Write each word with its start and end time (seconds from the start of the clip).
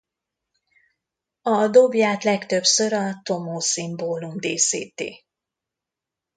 A 1.41 1.67
dobját 1.67 2.23
legtöbbször 2.23 2.93
a 2.93 3.19
tomoe 3.23 3.61
szimbólum 3.61 4.37
díszíti. 4.39 5.25